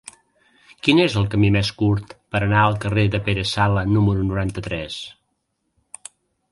Quin 0.85 1.01
és 1.03 1.17
el 1.19 1.27
camí 1.33 1.51
més 1.57 1.69
curt 1.81 2.15
per 2.35 2.41
anar 2.47 2.63
al 2.71 2.79
carrer 2.87 3.05
de 3.17 3.23
Pere 3.29 3.47
Sala 3.53 3.85
número 3.95 4.29
noranta-tres? 4.33 4.99